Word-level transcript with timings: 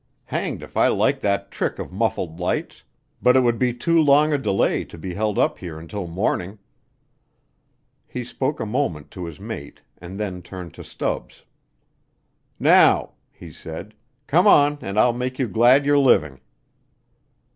Hanged 0.25 0.63
if 0.63 0.75
I 0.75 0.87
like 0.87 1.19
that 1.19 1.51
trick 1.51 1.77
of 1.77 1.91
muffled 1.93 2.39
lights; 2.39 2.81
but 3.21 3.35
it 3.37 3.41
would 3.41 3.59
be 3.59 3.71
too 3.71 4.01
long 4.01 4.33
a 4.33 4.39
delay 4.39 4.83
to 4.83 4.97
be 4.97 5.13
held 5.13 5.37
up 5.37 5.59
here 5.59 5.77
until 5.77 6.07
morning." 6.07 6.57
He 8.07 8.23
spoke 8.23 8.59
a 8.59 8.65
moment 8.65 9.11
to 9.11 9.25
his 9.25 9.39
mate, 9.39 9.83
and 9.99 10.19
then 10.19 10.41
turned 10.41 10.73
to 10.73 10.83
Stubbs. 10.83 11.43
"Now," 12.57 13.11
he 13.31 13.51
said, 13.51 13.93
"come 14.25 14.47
on 14.47 14.79
and 14.81 14.97
I'll 14.97 15.13
make 15.13 15.37
you 15.37 15.47
glad 15.47 15.85
you're 15.85 15.99
living." 15.99 16.41